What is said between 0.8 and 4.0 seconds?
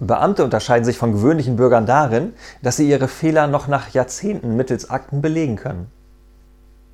sich von gewöhnlichen Bürgern darin, dass sie ihre Fehler noch nach